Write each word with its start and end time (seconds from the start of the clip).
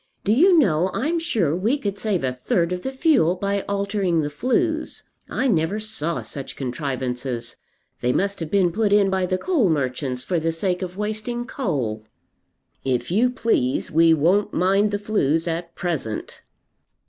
Do 0.23 0.31
you 0.33 0.57
know, 0.57 0.89
I'm 0.95 1.19
sure 1.19 1.55
we 1.55 1.77
could 1.77 1.99
save 1.99 2.23
a 2.23 2.33
third 2.33 2.73
of 2.73 2.81
the 2.81 2.91
fuel 2.91 3.35
by 3.35 3.61
altering 3.69 4.21
the 4.21 4.31
flues. 4.31 5.03
I 5.29 5.47
never 5.47 5.79
saw 5.79 6.23
such 6.23 6.55
contrivances. 6.55 7.55
They 7.99 8.11
must 8.11 8.39
have 8.39 8.49
been 8.49 8.71
put 8.71 8.91
in 8.91 9.11
by 9.11 9.27
the 9.27 9.37
coal 9.37 9.69
merchants, 9.69 10.23
for 10.23 10.39
the 10.39 10.51
sake 10.51 10.81
of 10.81 10.97
wasting 10.97 11.45
coal." 11.45 12.03
"If 12.83 13.11
you 13.11 13.29
please, 13.29 13.91
we 13.91 14.11
won't 14.11 14.55
mind 14.55 14.89
the 14.89 14.97
flues 14.97 15.47
at 15.47 15.75
present." 15.75 16.41